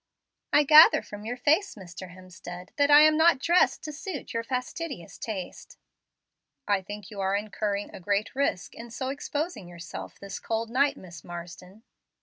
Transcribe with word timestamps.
"I 0.51 0.63
gather 0.63 1.03
from 1.03 1.25
your 1.25 1.37
face, 1.37 1.75
Mr. 1.75 2.11
Hemstead, 2.11 2.69
that 2.77 2.89
I 2.89 3.01
am 3.01 3.17
not 3.17 3.37
dressed 3.37 3.83
to 3.83 3.93
suit 3.93 4.33
your 4.33 4.43
fastidious 4.43 5.19
taste." 5.19 5.77
"I 6.67 6.81
think 6.81 7.11
you 7.11 7.19
are 7.21 7.35
incurring 7.35 7.93
a 7.93 7.99
great 7.99 8.33
risk 8.35 8.73
in 8.73 8.89
so 8.89 9.09
exposing 9.09 9.67
yourself 9.67 10.19
this 10.19 10.39
cold 10.39 10.71
night, 10.71 10.97
Miss 10.97 11.23
Marsden." 11.23 11.83